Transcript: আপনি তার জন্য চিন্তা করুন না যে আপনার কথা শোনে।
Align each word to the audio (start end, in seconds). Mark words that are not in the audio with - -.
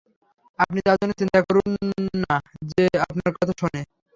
আপনি 0.59 0.79
তার 0.85 0.97
জন্য 1.01 1.13
চিন্তা 1.19 1.39
করুন 1.47 1.69
না 2.23 2.35
যে 2.71 2.83
আপনার 3.05 3.31
কথা 3.37 3.53
শোনে। 3.59 3.81